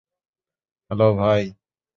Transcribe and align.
Hello, 0.91 1.07
ভাই। 1.15 1.41